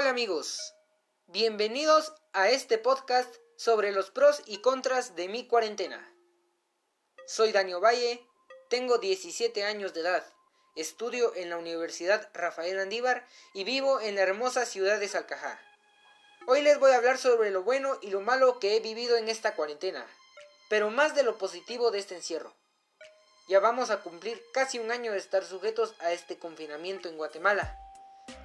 [0.00, 0.76] Hola amigos,
[1.26, 6.14] bienvenidos a este podcast sobre los pros y contras de mi cuarentena.
[7.26, 8.24] Soy Daniel Valle,
[8.70, 10.24] tengo 17 años de edad,
[10.76, 15.60] estudio en la Universidad Rafael Andívar y vivo en la hermosa ciudad de Salcajá.
[16.46, 19.28] Hoy les voy a hablar sobre lo bueno y lo malo que he vivido en
[19.28, 20.06] esta cuarentena,
[20.68, 22.54] pero más de lo positivo de este encierro.
[23.48, 27.76] Ya vamos a cumplir casi un año de estar sujetos a este confinamiento en Guatemala.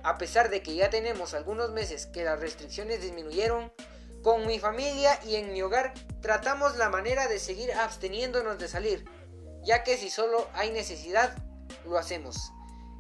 [0.04, 3.72] A pesar de que ya tenemos algunos meses que las restricciones disminuyeron,
[4.22, 9.06] con mi familia y en mi hogar tratamos la manera de seguir absteniéndonos de salir,
[9.64, 11.36] ya que si solo hay necesidad,
[11.86, 12.52] lo hacemos.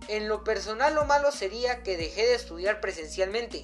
[0.09, 3.63] En lo personal lo malo sería que dejé de estudiar presencialmente,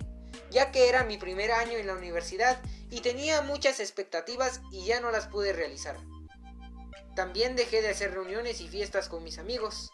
[0.52, 5.02] ya que era mi primer año en la universidad y tenía muchas expectativas y ya
[5.02, 5.98] no las pude realizar.
[7.16, 9.90] También dejé de hacer reuniones y fiestas con mis amigos.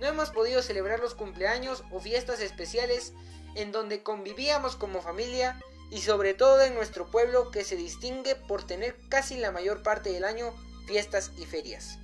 [0.00, 3.12] No hemos podido celebrar los cumpleaños o fiestas especiales
[3.54, 5.60] en donde convivíamos como familia
[5.90, 10.10] y sobre todo en nuestro pueblo que se distingue por tener casi la mayor parte
[10.10, 10.54] del año
[10.86, 11.98] fiestas y ferias.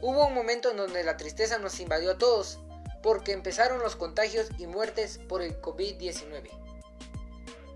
[0.00, 2.60] Hubo un momento en donde la tristeza nos invadió a todos
[3.02, 6.48] porque empezaron los contagios y muertes por el COVID-19.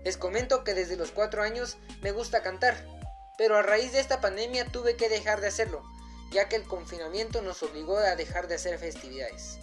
[0.05, 2.75] Les comento que desde los 4 años me gusta cantar
[3.37, 5.83] pero a raíz de esta pandemia tuve que dejar de hacerlo,
[6.33, 9.59] ya que el confinamiento nos obligó a dejar de hacer festividades.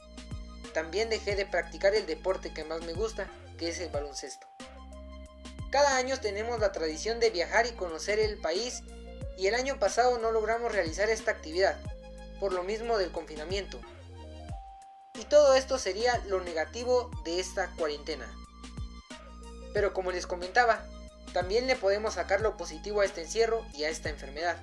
[0.73, 4.47] También dejé de practicar el deporte que más me gusta, que es el baloncesto.
[5.71, 8.83] Cada año tenemos la tradición de viajar y conocer el país
[9.37, 11.77] y el año pasado no logramos realizar esta actividad,
[12.39, 13.81] por lo mismo del confinamiento.
[15.15, 18.33] Y todo esto sería lo negativo de esta cuarentena.
[19.75, 20.85] Pero como les comentaba,
[21.33, 24.57] también le podemos sacar lo positivo a este encierro y a esta enfermedad.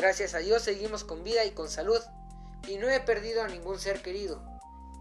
[0.00, 2.00] Gracias a Dios seguimos con vida y con salud
[2.66, 4.42] y no he perdido a ningún ser querido,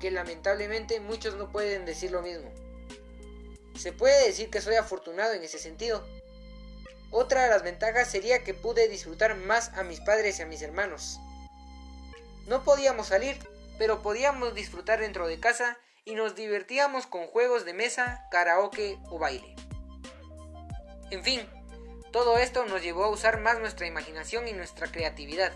[0.02, 2.52] que lamentablemente muchos no pueden decir lo mismo.
[3.78, 6.06] Se puede decir que soy afortunado en ese sentido.
[7.12, 10.62] Otra de las ventajas sería que pude disfrutar más a mis padres y a mis
[10.62, 11.18] hermanos.
[12.46, 13.38] No podíamos salir,
[13.78, 19.18] pero podíamos disfrutar dentro de casa y nos divertíamos con juegos de mesa, karaoke o
[19.18, 19.56] baile.
[21.10, 21.48] En fin,
[22.12, 25.52] todo esto nos llevó a usar más nuestra imaginación y nuestra creatividad.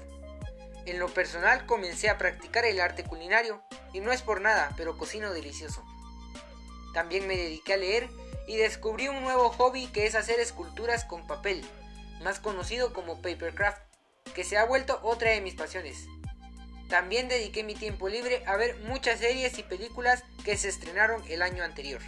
[0.85, 4.97] En lo personal comencé a practicar el arte culinario, y no es por nada, pero
[4.97, 5.83] cocino delicioso.
[6.93, 8.09] También me dediqué a leer
[8.47, 11.65] y descubrí un nuevo hobby que es hacer esculturas con papel,
[12.21, 13.81] más conocido como papercraft,
[14.35, 16.05] que se ha vuelto otra de mis pasiones.
[16.89, 21.41] También dediqué mi tiempo libre a ver muchas series y películas que se estrenaron el
[21.41, 22.01] año anterior.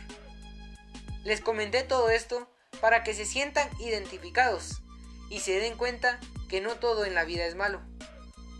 [1.24, 2.48] Les comenté todo esto
[2.86, 4.84] para que se sientan identificados
[5.32, 7.82] y se den cuenta que no todo en la vida es malo.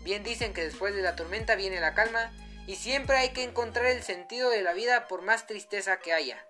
[0.02, 2.32] Bien dicen que después de la tormenta viene la calma
[2.66, 6.44] y siempre hay que encontrar el sentido de la vida por más tristeza que haya.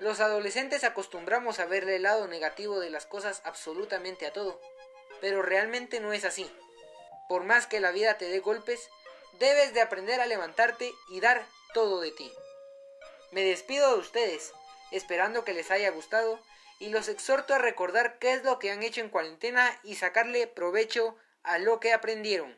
[0.00, 4.60] Los adolescentes acostumbramos a verle el lado negativo de las cosas absolutamente a todo,
[5.22, 6.46] pero realmente no es así.
[7.26, 8.90] Por más que la vida te dé golpes,
[9.38, 12.30] debes de aprender a levantarte y dar todo de ti.
[13.30, 14.52] Me despido de ustedes,
[14.90, 16.38] esperando que les haya gustado
[16.78, 20.46] y los exhorto a recordar qué es lo que han hecho en cuarentena y sacarle
[20.46, 22.54] provecho a lo que aprendieron.